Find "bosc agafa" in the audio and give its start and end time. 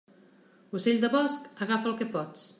1.17-1.93